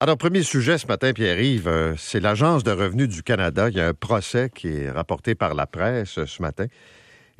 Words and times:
Alors, 0.00 0.16
premier 0.16 0.44
sujet 0.44 0.78
ce 0.78 0.86
matin, 0.86 1.12
Pierre-Yves, 1.12 1.66
euh, 1.66 1.94
c'est 1.98 2.20
l'Agence 2.20 2.62
de 2.62 2.70
revenus 2.70 3.08
du 3.08 3.24
Canada. 3.24 3.68
Il 3.68 3.76
y 3.76 3.80
a 3.80 3.88
un 3.88 3.94
procès 3.94 4.48
qui 4.48 4.68
est 4.68 4.90
rapporté 4.92 5.34
par 5.34 5.54
la 5.54 5.66
presse 5.66 6.18
euh, 6.18 6.26
ce 6.26 6.40
matin. 6.40 6.66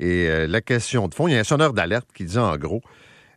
Et 0.01 0.27
euh, 0.29 0.49
la 0.49 0.61
question 0.61 1.07
de 1.07 1.15
fond, 1.15 1.29
il 1.29 1.35
y 1.35 1.37
a 1.37 1.39
un 1.39 1.45
sonneur 1.45 1.73
d'alerte 1.73 2.09
qui 2.13 2.25
dit 2.25 2.37
en 2.37 2.57
gros, 2.57 2.83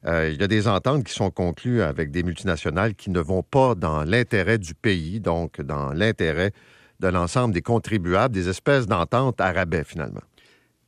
il 0.04 0.38
y 0.40 0.44
a 0.44 0.48
des 0.48 0.68
ententes 0.68 1.04
qui 1.04 1.14
sont 1.14 1.30
conclues 1.30 1.84
avec 1.84 2.10
des 2.10 2.24
multinationales 2.24 2.96
qui 2.96 3.12
ne 3.12 3.20
vont 3.20 3.44
pas 3.44 3.76
dans 3.76 4.04
l'intérêt 4.04 4.58
du 4.58 4.74
pays, 4.74 5.20
donc 5.20 5.62
dans 5.62 5.94
l'intérêt 5.94 6.54
de 7.00 7.08
l'ensemble 7.08 7.54
des 7.54 7.62
contribuables, 7.62 8.34
des 8.34 8.50
espèces 8.50 8.88
d'ententes 8.88 9.40
à 9.40 9.54
finalement. 9.84 10.24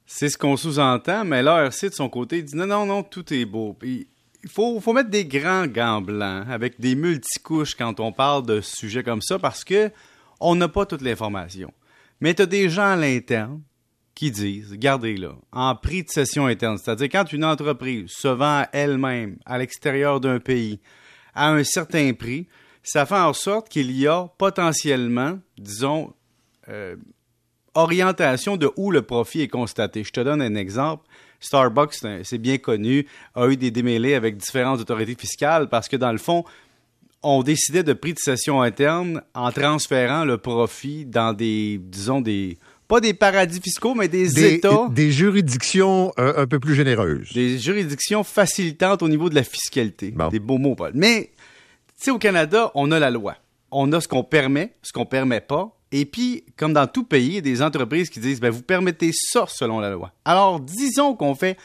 C'est 0.08 0.30
ce 0.30 0.40
qu'on 0.40 0.58
sous-entend, 0.58 1.26
mais 1.26 1.44
l'ARC 1.44 1.86
de 1.86 1.94
son 1.94 2.10
côté 2.10 2.42
dit 2.42 2.56
non, 2.56 2.66
non, 2.66 2.88
non, 2.88 3.04
tout 3.04 3.32
est 3.32 3.46
beau 3.46 3.78
il 4.44 4.50
faut, 4.50 4.94
mettre 4.94 5.10
des 5.10 5.26
grands 5.26 5.68
gants 5.68 6.02
blancs 6.02 6.46
avec 6.50 6.80
des 6.80 6.96
multicouches 6.96 7.76
quand 7.76 8.00
on 8.00 8.12
parle 8.12 8.46
de 8.46 8.62
sujets 8.62 9.04
comme 9.04 9.22
ça 9.22 9.40
parce 9.40 9.64
que 9.64 9.90
on 10.40 10.56
n'a 10.56 10.68
pas 10.68 10.86
toute 10.86 11.02
l'information. 11.02 11.74
Mais 12.20 12.34
tu 12.34 12.42
as 12.42 12.46
des 12.46 12.70
gens 12.70 12.92
à 12.92 12.96
l'interne 12.96 13.62
qui 14.14 14.32
disent, 14.32 14.72
regardez 14.72 15.16
là, 15.18 15.36
en 15.52 15.76
prix 15.76 16.04
de 16.04 16.10
cession 16.10 16.46
interne, 16.46 16.78
c'est-à-dire 16.78 17.10
quand 17.10 17.32
une 17.32 17.46
entreprise 17.46 18.12
se 18.12 18.28
vend 18.28 18.66
elle-même 18.74 19.38
à 19.46 19.58
l'extérieur 19.58 20.20
d'un 20.20 20.40
pays 20.40 20.80
à 21.34 21.50
un 21.50 21.64
certain 21.64 22.14
prix, 22.14 22.48
ça 22.84 23.06
fait 23.06 23.16
en 23.16 23.34
sorte 23.34 23.70
qu'il 23.70 23.92
y 23.92 24.08
a 24.08 24.28
potentiellement, 24.38 25.40
disons, 25.58 26.14
euh, 26.68 26.96
orientation 27.76 28.58
de 28.58 28.70
où 28.78 28.92
le 28.92 29.02
profit 29.02 29.42
est 29.42 29.48
constaté. 29.48 30.04
Je 30.04 30.12
te 30.12 30.20
donne 30.20 30.42
un 30.42 30.56
exemple. 30.56 31.06
Starbucks, 31.40 31.96
c'est 32.24 32.38
bien 32.38 32.58
connu, 32.58 33.06
a 33.36 33.48
eu 33.48 33.58
des 33.58 33.70
démêlés 33.70 34.16
avec 34.16 34.38
différentes 34.38 34.80
autorités 34.80 35.16
fiscales 35.16 35.68
parce 35.68 35.90
que, 35.90 35.98
dans 35.98 36.12
le 36.12 36.18
fond, 36.18 36.46
on 37.22 37.44
décidait 37.44 37.84
de 37.84 37.94
prix 37.94 38.14
de 38.14 38.20
cession 38.20 38.62
interne 38.62 39.22
en 39.34 39.52
transférant 39.52 40.24
le 40.24 40.38
profit 40.38 41.06
dans 41.06 41.34
des, 41.34 41.80
disons, 41.82 42.22
des, 42.22 42.58
pas 42.88 43.00
des 43.00 43.14
paradis 43.14 43.62
fiscaux, 43.62 43.96
mais 43.96 44.08
des, 44.08 44.56
États. 44.56 44.88
Des 44.92 45.12
juridictions 45.12 46.12
euh, 46.20 46.44
un 46.44 46.48
peu 46.48 46.60
plus 46.60 46.76
généreuses. 46.76 47.32
Des 47.34 47.58
juridictions 47.58 48.24
facilitantes 48.24 49.02
au 49.02 49.10
niveau 49.10 49.30
de 49.30 49.36
la 49.36 49.44
fiscalité. 49.44 50.14
Des 50.32 50.40
beaux 50.40 50.58
mots, 50.58 50.76
Paul. 50.76 50.92
Mais, 50.94 51.32
tu 51.98 52.06
sais, 52.06 52.12
au 52.12 52.20
Canada, 52.20 52.72
on 52.76 52.92
a 52.92 53.00
la 53.00 53.10
loi. 53.10 53.36
On 53.72 53.92
a 53.94 54.02
ce 54.02 54.08
qu'on 54.08 54.24
permet, 54.24 54.74
ce 54.82 54.92
qu'on 54.92 55.06
permet 55.06 55.42
pas. 55.42 55.76
Et 55.96 56.06
puis, 56.06 56.44
comme 56.58 56.74
dans 56.74 56.88
tout 56.88 57.04
pays, 57.04 57.28
il 57.28 57.36
y 57.36 57.38
a 57.38 57.42
des 57.42 57.62
entreprises 57.62 58.10
qui 58.10 58.20
disent, 58.20 58.42
ben, 58.42 58.50
vous 58.50 58.64
permettez 58.64 59.12
ça 59.14 59.46
selon 59.48 59.80
la 59.80 59.92
loi. 59.92 60.12
Alors, 60.26 60.60
disons 60.60 61.16
qu'on 61.16 61.36
fait 61.36 61.56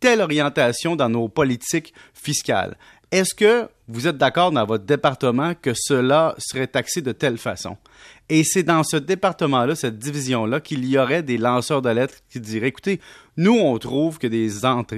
telle 0.00 0.20
orientation 0.20 0.96
dans 0.96 1.08
nos 1.08 1.28
politiques 1.28 1.94
fiscales. 2.12 2.76
Est-ce 3.12 3.32
que 3.32 3.68
vous 3.86 4.08
êtes 4.08 4.18
d'accord 4.18 4.50
dans 4.50 4.66
votre 4.66 4.84
département 4.84 5.54
que 5.54 5.70
cela 5.72 6.34
serait 6.38 6.66
taxé 6.66 7.00
de 7.00 7.12
telle 7.12 7.38
façon? 7.38 7.76
Et 8.28 8.42
c'est 8.42 8.64
dans 8.64 8.82
ce 8.82 8.96
département-là, 8.96 9.76
cette 9.76 10.00
division-là, 10.00 10.60
qu'il 10.60 10.84
y 10.84 10.98
aurait 10.98 11.22
des 11.22 11.38
lanceurs 11.38 11.80
de 11.80 11.90
lettres 11.90 12.16
qui 12.28 12.40
diraient, 12.40 12.68
écoutez, 12.68 13.00
nous, 13.36 13.54
on 13.54 13.78
trouve 13.78 14.18
que 14.18 14.26
des, 14.26 14.50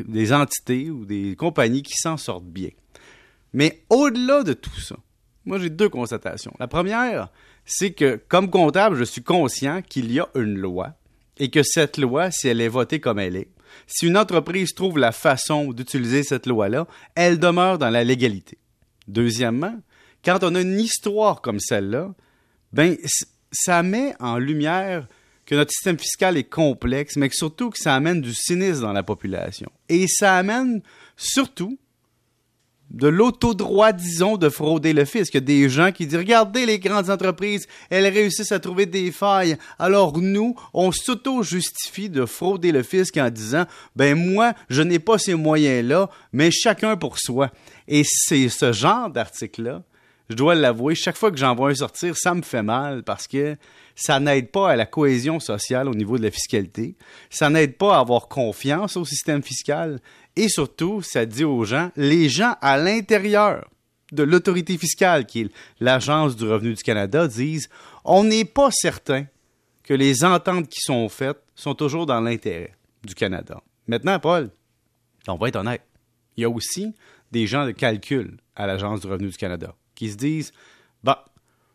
des 0.06 0.32
entités 0.32 0.90
ou 0.90 1.04
des 1.04 1.36
compagnies 1.36 1.82
qui 1.82 1.94
s'en 1.94 2.16
sortent 2.16 2.46
bien. 2.46 2.70
Mais 3.52 3.82
au-delà 3.90 4.44
de 4.44 4.54
tout 4.54 4.80
ça, 4.80 4.96
moi, 5.44 5.58
j'ai 5.58 5.70
deux 5.70 5.90
constatations. 5.90 6.54
La 6.58 6.68
première, 6.68 7.28
c'est 7.68 7.92
que 7.92 8.18
comme 8.28 8.50
comptable, 8.50 8.96
je 8.96 9.04
suis 9.04 9.22
conscient 9.22 9.82
qu'il 9.82 10.10
y 10.10 10.18
a 10.18 10.28
une 10.34 10.56
loi 10.56 10.94
et 11.36 11.50
que 11.50 11.62
cette 11.62 11.98
loi, 11.98 12.30
si 12.30 12.48
elle 12.48 12.62
est 12.62 12.68
votée 12.68 12.98
comme 12.98 13.18
elle 13.18 13.36
est, 13.36 13.48
si 13.86 14.06
une 14.06 14.16
entreprise 14.16 14.74
trouve 14.74 14.98
la 14.98 15.12
façon 15.12 15.72
d'utiliser 15.72 16.22
cette 16.22 16.46
loi-là, 16.46 16.86
elle 17.14 17.38
demeure 17.38 17.78
dans 17.78 17.90
la 17.90 18.04
légalité. 18.04 18.56
Deuxièmement, 19.06 19.76
quand 20.24 20.42
on 20.42 20.54
a 20.54 20.62
une 20.62 20.80
histoire 20.80 21.42
comme 21.42 21.60
celle-là, 21.60 22.14
ben 22.72 22.96
ça 23.52 23.82
met 23.82 24.14
en 24.18 24.38
lumière 24.38 25.06
que 25.44 25.54
notre 25.54 25.70
système 25.70 25.98
fiscal 25.98 26.38
est 26.38 26.44
complexe, 26.44 27.16
mais 27.16 27.28
surtout 27.30 27.70
que 27.70 27.78
ça 27.78 27.94
amène 27.94 28.22
du 28.22 28.34
cynisme 28.34 28.82
dans 28.82 28.92
la 28.92 29.02
population. 29.02 29.70
Et 29.90 30.06
ça 30.08 30.36
amène 30.36 30.82
surtout 31.16 31.78
de 32.90 33.08
l'autodroit, 33.08 33.92
disons, 33.92 34.36
de 34.36 34.48
frauder 34.48 34.92
le 34.92 35.04
fisc. 35.04 35.34
Il 35.34 35.36
y 35.36 35.38
a 35.38 35.40
des 35.40 35.68
gens 35.68 35.92
qui 35.92 36.06
disent, 36.06 36.18
regardez 36.18 36.66
les 36.66 36.78
grandes 36.78 37.10
entreprises, 37.10 37.66
elles 37.90 38.06
réussissent 38.06 38.52
à 38.52 38.60
trouver 38.60 38.86
des 38.86 39.12
failles. 39.12 39.56
Alors 39.78 40.18
nous, 40.18 40.54
on 40.72 40.90
s'auto-justifie 40.90 42.08
de 42.08 42.24
frauder 42.24 42.72
le 42.72 42.82
fisc 42.82 43.16
en 43.16 43.30
disant, 43.30 43.66
ben 43.94 44.14
moi, 44.14 44.54
je 44.70 44.82
n'ai 44.82 44.98
pas 44.98 45.18
ces 45.18 45.34
moyens-là, 45.34 46.08
mais 46.32 46.50
chacun 46.50 46.96
pour 46.96 47.18
soi. 47.18 47.50
Et 47.86 48.02
c'est 48.04 48.48
ce 48.48 48.72
genre 48.72 49.10
d'article-là, 49.10 49.82
je 50.28 50.34
dois 50.34 50.54
l'avouer, 50.54 50.94
chaque 50.94 51.16
fois 51.16 51.30
que 51.30 51.38
j'en 51.38 51.54
vois 51.54 51.70
un 51.70 51.74
sortir, 51.74 52.14
ça 52.16 52.34
me 52.34 52.42
fait 52.42 52.62
mal 52.62 53.02
parce 53.02 53.26
que 53.26 53.56
ça 53.94 54.20
n'aide 54.20 54.50
pas 54.50 54.70
à 54.70 54.76
la 54.76 54.84
cohésion 54.84 55.40
sociale 55.40 55.88
au 55.88 55.94
niveau 55.94 56.18
de 56.18 56.22
la 56.22 56.30
fiscalité. 56.30 56.96
Ça 57.30 57.48
n'aide 57.48 57.76
pas 57.76 57.96
à 57.96 58.00
avoir 58.00 58.28
confiance 58.28 58.96
au 58.96 59.04
système 59.04 59.42
fiscal. 59.42 60.00
Et 60.38 60.48
surtout, 60.48 61.02
ça 61.02 61.26
dit 61.26 61.42
aux 61.42 61.64
gens, 61.64 61.90
les 61.96 62.28
gens 62.28 62.54
à 62.60 62.78
l'intérieur 62.78 63.68
de 64.12 64.22
l'autorité 64.22 64.78
fiscale, 64.78 65.26
qui 65.26 65.40
est 65.40 65.50
l'Agence 65.80 66.36
du 66.36 66.48
revenu 66.48 66.74
du 66.74 66.82
Canada, 66.84 67.26
disent 67.26 67.68
on 68.04 68.22
n'est 68.22 68.44
pas 68.44 68.70
certain 68.70 69.26
que 69.82 69.94
les 69.94 70.22
ententes 70.22 70.68
qui 70.68 70.78
sont 70.78 71.08
faites 71.08 71.42
sont 71.56 71.74
toujours 71.74 72.06
dans 72.06 72.20
l'intérêt 72.20 72.72
du 73.02 73.16
Canada. 73.16 73.60
Maintenant, 73.88 74.20
Paul, 74.20 74.50
on 75.26 75.34
va 75.34 75.48
être 75.48 75.56
honnête. 75.56 75.82
Il 76.36 76.42
y 76.42 76.44
a 76.44 76.50
aussi 76.50 76.94
des 77.32 77.48
gens 77.48 77.66
de 77.66 77.72
calcul 77.72 78.36
à 78.54 78.68
l'Agence 78.68 79.00
du 79.00 79.08
revenu 79.08 79.30
du 79.30 79.36
Canada 79.36 79.74
qui 79.96 80.08
se 80.08 80.16
disent 80.16 80.52
bah, 81.02 81.24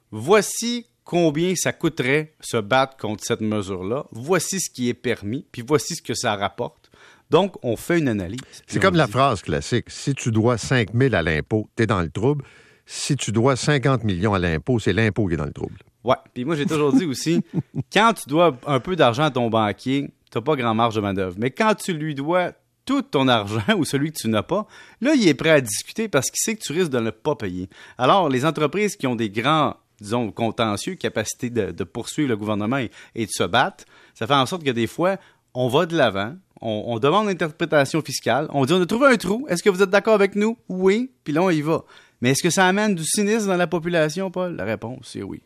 voici 0.10 0.86
combien 1.04 1.54
ça 1.58 1.74
coûterait 1.74 2.34
se 2.40 2.56
battre 2.56 2.96
contre 2.96 3.26
cette 3.26 3.42
mesure-là, 3.42 4.06
voici 4.12 4.62
ce 4.62 4.70
qui 4.70 4.88
est 4.88 4.94
permis, 4.94 5.46
puis 5.52 5.64
voici 5.68 5.96
ce 5.96 6.02
que 6.02 6.14
ça 6.14 6.38
rapporte. 6.38 6.83
Donc, 7.30 7.56
on 7.64 7.76
fait 7.76 8.00
une 8.00 8.08
analyse. 8.08 8.40
C'est 8.68 8.80
comme 8.80 8.96
la 8.96 9.08
phrase 9.08 9.42
classique. 9.42 9.86
Si 9.90 10.14
tu 10.14 10.32
dois 10.32 10.58
5 10.58 10.90
000 10.94 11.16
à 11.16 11.22
l'impôt, 11.22 11.68
tu 11.76 11.84
es 11.84 11.88
dans 11.88 12.02
le 12.02 12.10
trouble. 12.10 12.46
Si 12.86 13.16
tu 13.16 13.32
dois 13.32 13.56
50 13.56 14.04
millions 14.04 14.34
à 14.34 14.40
l'impôt, 14.40 14.80
c'est 14.80 14.94
l'impôt 14.94 15.28
qui 15.28 15.36
est 15.36 15.38
dans 15.38 15.46
le 15.46 15.54
trouble. 15.54 15.78
Ouais. 16.04 16.18
Puis 16.34 16.46
moi, 16.46 16.56
j'ai 16.56 16.66
toujours 16.66 16.94
dit 16.94 17.06
aussi, 17.06 17.42
quand 17.94 18.14
tu 18.14 18.28
dois 18.28 18.58
un 18.68 18.80
peu 18.80 18.96
d'argent 18.96 19.24
à 19.24 19.32
ton 19.32 19.50
banquier, 19.50 20.12
tu 20.32 20.38
n'as 20.38 20.42
pas 20.42 20.56
grand 20.56 20.74
marge 20.74 20.96
de 20.96 21.02
manœuvre. 21.02 21.36
Mais 21.38 21.52
quand 21.52 21.76
tu 21.76 21.94
lui 21.94 22.14
dois 22.14 22.52
tout 22.86 23.02
ton 23.02 23.28
argent 23.28 23.62
ou 23.78 23.86
celui 23.86 24.12
que 24.12 24.18
tu 24.18 24.28
n'as 24.28 24.44
pas, 24.44 24.68
là, 25.02 25.14
il 25.16 25.28
est 25.28 25.34
prêt 25.34 25.52
à 25.52 25.62
discuter 25.62 26.08
parce 26.08 26.30
qu'il 26.30 26.40
sait 26.40 26.56
que 26.56 26.62
tu 26.62 26.74
risques 26.74 26.92
de 26.92 27.00
ne 27.00 27.12
pas 27.12 27.36
payer. 27.36 27.70
Alors, 27.98 28.30
les 28.30 28.46
entreprises 28.46 28.96
qui 28.96 29.08
ont 29.08 29.16
des 29.16 29.30
grands, 29.30 29.78
disons, 30.02 30.32
contentieux, 30.32 30.96
capacité 30.96 31.50
de, 31.50 31.84
poursuivre 31.84 32.30
le 32.30 32.38
gouvernement 32.38 32.78
et, 32.78 32.92
et, 33.16 33.26
de 33.26 33.32
se 33.32 33.44
battre, 33.44 33.86
ça 34.14 34.28
fait 34.28 34.34
en 34.34 34.46
sorte 34.46 34.64
que 34.64 34.72
des 34.72 34.88
fois, 34.88 35.18
on 35.54 35.68
va 35.70 35.86
de 35.86 35.96
l'avant, 35.96 36.36
on, 36.64 37.00
demande 37.00 37.28
l'interprétation 37.28 38.02
fiscale, 38.02 38.48
on 38.52 38.66
dit 38.66 38.74
on 38.74 38.82
a 38.82 38.86
trouvé 38.86 39.08
un 39.08 39.18
trou, 39.18 39.46
est-ce 39.50 39.62
que 39.62 39.70
vous 39.70 39.84
êtes 39.84 39.90
d'accord 39.90 40.14
avec 40.14 40.36
nous? 40.36 40.58
Oui, 40.70 41.12
puis 41.24 41.34
là 41.34 41.44
on 41.44 41.50
y 41.50 41.62
va. 41.62 41.84
Mais 42.22 42.32
est-ce 42.32 42.42
que 42.42 42.50
ça 42.50 42.66
amène 42.66 42.96
du 42.96 43.04
cynisme 43.04 43.48
dans 43.48 43.58
la 43.58 43.68
population, 43.68 44.32
Paul? 44.32 44.56
La 44.56 44.64
réponse, 44.64 45.10
c'est 45.12 45.24
oui. 45.24 45.42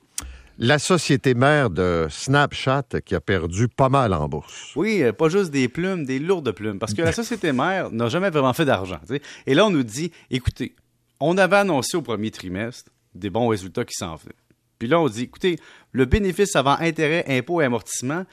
La 0.60 0.80
société 0.80 1.34
mère 1.34 1.70
de 1.70 2.08
Snapchat 2.10 2.84
qui 3.06 3.16
a 3.16 3.22
perdu 3.22 3.68
pas 3.68 3.90
mal 3.90 4.14
en 4.14 4.28
bourse. 4.28 4.74
Oui, 4.76 5.04
euh, 5.04 5.12
pas 5.12 5.30
juste 5.30 5.52
des 5.52 5.68
plumes, 5.68 6.06
des 6.06 6.20
lourdes 6.20 6.52
plumes, 6.52 6.80
parce 6.80 6.94
que 6.94 7.02
la 7.02 7.12
société 7.14 7.52
mère 7.52 7.92
n'a 7.92 8.10
jamais 8.10 8.30
vraiment 8.30 8.54
fait 8.54 8.66
d'argent. 8.66 9.00
Et 9.46 9.54
là, 9.54 9.66
on 9.66 9.70
nous 9.70 9.84
dit, 9.84 10.12
écoutez, 10.32 10.76
on 11.20 11.38
avait 11.38 11.58
annoncé 11.58 11.98
au 11.98 12.02
premier 12.02 12.32
trimestre 12.32 12.92
des 13.14 13.30
bons 13.30 13.48
résultats 13.48 13.86
qui 13.86 13.94
s'en 13.94 14.18
faisaient. 14.18 14.34
Puis 14.80 14.88
là, 14.88 15.00
on 15.00 15.08
dit, 15.08 15.24
écoutez, 15.24 15.60
le 15.92 16.06
bénéfice 16.06 16.56
avant 16.56 16.78
intérêt, 16.80 17.26
impôt 17.28 17.62
et 17.62 17.66
amortissement, 17.66 18.26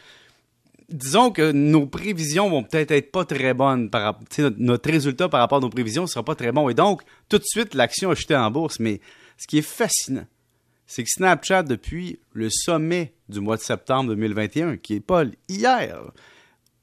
disons 0.89 1.31
que 1.31 1.53
nos 1.53 1.87
prévisions 1.87 2.50
vont 2.50 2.62
peut-être 2.62 2.91
être 2.91 3.11
pas 3.11 3.25
très 3.25 3.55
bonnes. 3.55 3.91
Par, 3.91 4.21
notre, 4.39 4.56
notre 4.59 4.91
résultat 4.91 5.28
par 5.28 5.41
rapport 5.41 5.59
à 5.59 5.61
nos 5.61 5.71
prévisions 5.71 6.03
ne 6.03 6.09
sera 6.09 6.25
pas 6.25 6.34
très 6.34 6.53
bon. 6.53 6.69
Et 6.69 6.75
donc, 6.75 7.03
tout 7.28 7.39
de 7.39 7.45
suite, 7.45 7.75
l'action 7.75 8.11
a 8.11 8.15
chuté 8.15 8.37
en 8.37 8.50
bourse. 8.50 8.81
Mais 8.81 9.00
ce 9.39 9.47
qui 9.47 9.59
est 9.59 9.62
fascinant, 9.62 10.27
c'est 10.87 11.03
que 11.03 11.11
Snapchat, 11.11 11.62
depuis 11.62 12.19
le 12.32 12.49
sommet 12.50 13.14
du 13.29 13.41
mois 13.41 13.56
de 13.56 13.62
septembre 13.62 14.11
2021, 14.11 14.76
qui 14.76 14.94
est 14.94 15.00
pas 15.00 15.25
hier, 15.49 16.00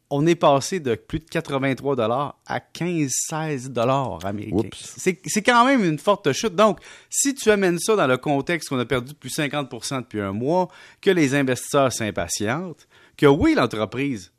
on 0.09 0.25
est 0.27 0.35
passé 0.35 0.79
de 0.79 0.95
plus 0.95 1.19
de 1.19 1.25
83 1.25 1.95
dollars 1.95 2.37
à 2.45 2.59
15-16 2.59 3.69
dollars 3.69 4.25
américains. 4.25 4.69
C'est 4.97 5.41
quand 5.41 5.65
même 5.65 5.85
une 5.85 5.97
forte 5.97 6.31
chute. 6.33 6.55
Donc, 6.55 6.79
si 7.09 7.33
tu 7.33 7.49
amènes 7.49 7.79
ça 7.79 7.95
dans 7.95 8.07
le 8.07 8.17
contexte 8.17 8.69
qu'on 8.69 8.79
a 8.79 8.85
perdu 8.85 9.13
plus 9.13 9.35
50% 9.37 10.01
depuis 10.01 10.19
un 10.19 10.33
mois, 10.33 10.67
que 10.99 11.11
les 11.11 11.33
investisseurs 11.33 11.93
s'impatientent, 11.93 12.87
que 13.17 13.25
oui, 13.25 13.53
l'entreprise 13.55 14.31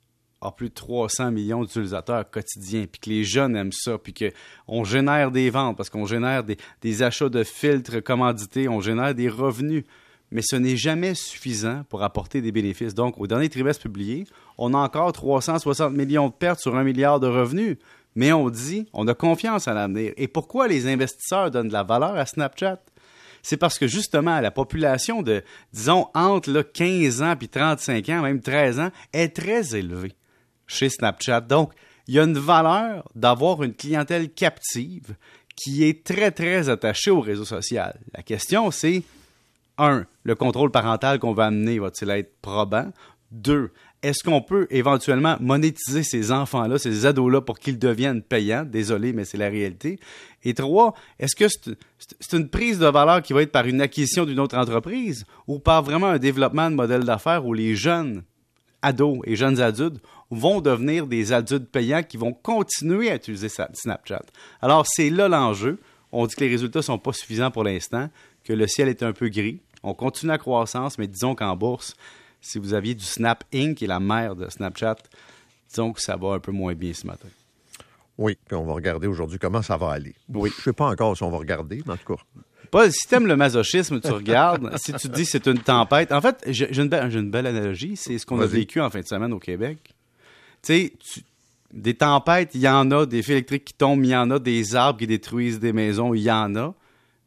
a 0.43 0.51
plus 0.51 0.69
de 0.69 0.75
300 0.75 1.31
millions 1.31 1.63
d'utilisateurs 1.63 2.29
quotidiens, 2.29 2.87
puis 2.91 3.01
que 3.01 3.11
les 3.11 3.25
jeunes 3.25 3.57
aiment 3.57 3.73
ça, 3.73 3.97
puis 3.99 4.13
qu'on 4.13 4.85
génère 4.85 5.31
des 5.31 5.51
ventes, 5.51 5.77
parce 5.77 5.89
qu'on 5.89 6.07
génère 6.07 6.45
des, 6.45 7.03
achats 7.03 7.29
de 7.29 7.45
filtres 7.45 8.03
commandités, 8.03 8.69
on 8.69 8.81
génère 8.81 9.15
des 9.15 9.29
revenus. 9.29 9.85
Mais 10.33 10.43
ce 10.43 10.57
n'est 10.57 10.77
jamais 10.77 11.15
suffisant 11.15 11.85
pour 11.91 12.03
apporter 12.03 12.41
des 12.41 12.53
bénéfices. 12.53 12.95
Donc, 12.95 13.19
au 13.19 13.27
dernier 13.27 13.51
trimestre 13.51 13.83
publié, 13.83 14.25
on 14.57 14.73
a 14.73 14.79
encore 14.79 15.13
360 15.13 15.93
millions 15.93 16.29
de 16.29 16.33
pertes 16.33 16.61
sur 16.61 16.75
un 16.75 16.85
milliard 16.85 17.21
de 17.21 17.27
revenus. 17.27 17.77
Mais 18.15 18.33
on 18.33 18.49
dit, 18.49 18.87
on 18.95 19.07
a 19.09 19.15
confiance 19.15 19.69
à 19.69 19.75
l'avenir. 19.75 20.13
Et 20.17 20.29
pourquoi 20.29 20.69
les 20.69 20.87
investisseurs 20.87 21.51
donnent 21.51 21.69
de 21.69 21.73
la 21.73 21.83
valeur 21.83 22.17
à 22.17 22.25
Snapchat? 22.25 22.79
C'est 23.43 23.57
parce 23.57 23.79
que 23.79 23.87
justement, 23.87 24.41
la 24.41 24.51
population 24.51 25.23
de, 25.23 25.43
disons, 25.73 26.09
entre 26.15 26.51
là, 26.51 26.63
15 26.63 27.23
ans 27.23 27.37
puis 27.37 27.49
35 27.49 28.09
ans, 28.09 28.23
même 28.23 28.41
13 28.41 28.81
ans, 28.81 28.91
est 29.13 29.35
très 29.37 29.77
élevée 29.77 30.15
chez 30.67 30.89
Snapchat. 30.89 31.41
Donc, 31.43 31.73
il 32.07 32.15
y 32.15 32.19
a 32.19 32.25
une 32.25 32.39
valeur 32.39 33.09
d'avoir 33.15 33.63
une 33.63 33.75
clientèle 33.75 34.33
captive 34.33 35.15
qui 35.57 35.85
est 35.85 36.05
très, 36.05 36.31
très 36.31 36.69
attachée 36.69 37.11
au 37.11 37.21
réseau 37.21 37.45
social. 37.45 37.99
La 38.15 38.23
question, 38.23 38.71
c'est, 38.71 39.03
un, 39.79 40.07
le 40.25 40.35
contrôle 40.35 40.71
parental 40.71 41.19
qu'on 41.19 41.35
va 41.35 41.47
amener 41.47 41.79
va-t-il 41.79 42.11
être 42.11 42.41
probant? 42.41 42.91
Deux, 43.31 43.73
est-ce 44.03 44.25
qu'on 44.25 44.43
peut 44.43 44.67
éventuellement 44.71 45.37
monétiser 45.41 46.03
ces 46.03 46.33
enfants-là, 46.33 46.79
ces 46.79 47.07
ados-là, 47.07 47.41
pour 47.41 47.59
qu'ils 47.59 47.79
deviennent 47.79 48.21
payants? 48.21 48.65
Désolé, 48.65 49.13
mais 49.13 49.25
c'est 49.25 49.39
la 49.39 49.49
réalité. 49.49 50.01
Et 50.43 50.55
trois, 50.55 50.95
est-ce 51.21 51.37
que 51.37 51.45
c'est 51.49 52.37
une 52.37 52.49
prise 52.49 52.81
de 52.81 52.87
valeur 52.87 53.23
qui 53.23 53.33
va 53.33 53.43
être 53.43 53.53
par 53.53 53.67
une 53.67 53.81
acquisition 53.81 54.25
d'une 54.25 54.41
autre 54.41 54.59
entreprise 54.59 55.25
ou 55.47 55.61
par 55.61 55.83
vraiment 55.83 56.09
un 56.09 56.19
développement 56.19 56.69
de 56.69 56.75
modèle 56.75 57.05
d'affaires 57.05 57.47
où 57.47 57.55
les 57.55 57.77
jeunes 57.77 58.25
ados 58.83 59.21
et 59.25 59.37
jeunes 59.37 59.61
adultes 59.61 60.03
vont 60.31 60.61
devenir 60.61 61.07
des 61.07 61.33
adultes 61.33 61.71
payants 61.71 62.03
qui 62.03 62.17
vont 62.17 62.33
continuer 62.33 63.09
à 63.09 63.15
utiliser 63.15 63.49
Snapchat? 63.49 64.25
Alors, 64.61 64.85
c'est 64.89 65.11
là 65.11 65.29
l'enjeu. 65.29 65.79
On 66.11 66.27
dit 66.27 66.35
que 66.35 66.41
les 66.41 66.51
résultats 66.51 66.81
ne 66.81 66.85
sont 66.85 66.99
pas 66.99 67.13
suffisants 67.13 67.53
pour 67.53 67.63
l'instant, 67.63 68.11
que 68.45 68.53
le 68.53 68.67
ciel 68.67 68.89
est 68.89 69.05
un 69.05 69.13
peu 69.13 69.29
gris. 69.29 69.61
On 69.85 69.95
continue 69.95 70.31
la 70.31 70.39
croissance, 70.39 70.99
mais 70.99 71.07
disons 71.07 71.35
qu'en 71.35 71.57
bourse, 71.57 71.95
si 72.43 72.59
vous 72.59 72.75
aviez 72.75 72.95
du 72.95 73.05
Snap 73.05 73.45
Inc., 73.55 73.77
qui 73.77 73.85
est 73.85 73.89
la 73.89 74.01
mère 74.01 74.37
de 74.37 74.51
Snapchat, 74.51 74.97
disons 75.71 75.93
que 75.93 76.03
ça 76.03 76.17
va 76.17 76.35
un 76.35 76.41
peu 76.41 76.53
moins 76.53 76.75
bien 76.75 76.93
ce 76.93 77.07
matin. 77.07 77.29
Oui, 78.19 78.37
puis 78.47 78.57
on 78.57 78.65
va 78.65 78.75
regarder 78.75 79.07
aujourd'hui 79.07 79.39
comment 79.39 79.63
ça 79.63 79.77
va 79.79 79.93
aller. 79.93 80.15
Oui. 80.29 80.51
Je 80.51 80.61
ne 80.61 80.63
sais 80.65 80.73
pas 80.73 80.89
encore 80.89 81.17
si 81.17 81.23
on 81.23 81.31
va 81.31 81.39
regarder, 81.39 81.83
mais 81.87 81.95
en 81.95 81.97
tout 81.97 82.15
cas. 82.15 82.23
Paul, 82.71 82.91
si 82.91 83.07
tu 83.09 83.15
aimes 83.15 83.27
le 83.27 83.37
masochisme, 83.37 84.01
tu 84.01 84.11
regardes. 84.11 84.71
si 84.77 84.93
tu 84.93 85.09
dis 85.09 85.25
c'est 85.25 85.47
une 85.47 85.61
tempête. 85.61 86.13
En 86.13 86.21
fait, 86.21 86.43
j'ai 86.47 86.75
une, 86.79 86.89
belle 86.89 87.47
analogie. 87.47 87.97
C'est 87.97 88.19
ce 88.19 88.27
qu'on 88.27 88.41
a 88.41 88.47
vécu 88.47 88.81
en 88.81 88.91
fin 88.91 89.01
de 89.01 89.07
semaine 89.07 89.33
au 89.33 89.39
Québec. 89.39 89.79
Tu 90.63 90.73
sais, 90.73 90.93
des 91.73 91.95
tempêtes, 91.95 92.51
il 92.55 92.61
y 92.61 92.69
en 92.69 92.91
a. 92.91 93.07
Des 93.07 93.23
fils 93.23 93.33
électriques 93.33 93.65
qui 93.65 93.75
tombent, 93.75 94.05
il 94.05 94.11
y 94.11 94.17
en 94.17 94.31
a. 94.31 94.39
Des 94.39 94.75
arbres 94.75 94.99
qui 94.99 95.07
détruisent 95.07 95.61
des 95.61 95.73
maisons, 95.73 96.13
il 96.13 96.23
y 96.23 96.31
en 96.31 96.55
a. 96.57 96.75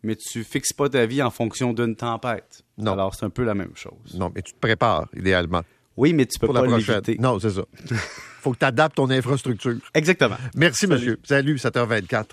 Mais 0.05 0.15
tu 0.15 0.43
fixes 0.43 0.71
pas 0.71 0.87
ta 0.87 1.05
vie 1.07 1.23
en 1.23 1.31
fonction 1.31 1.73
d'une 1.73 1.95
tempête. 1.95 2.63
Non. 2.77 2.93
Alors, 2.93 3.15
c'est 3.15 3.25
un 3.25 3.31
peu 3.31 3.43
la 3.43 3.55
même 3.55 3.75
chose. 3.75 4.13
Non, 4.13 4.31
mais 4.33 4.43
tu 4.43 4.53
te 4.53 4.59
prépares, 4.59 5.07
idéalement. 5.15 5.63
Oui, 5.97 6.13
mais 6.13 6.27
tu 6.27 6.37
peux 6.37 6.47
pas 6.47 6.65
l'éviter. 6.65 7.17
Non, 7.19 7.39
c'est 7.39 7.49
ça. 7.49 7.65
faut 8.41 8.51
que 8.51 8.59
tu 8.59 8.65
adaptes 8.65 8.97
ton 8.97 9.09
infrastructure. 9.09 9.77
Exactement. 9.95 10.37
Merci, 10.55 10.85
monsieur. 10.85 11.19
Salut, 11.23 11.55
7h24. 11.55 12.25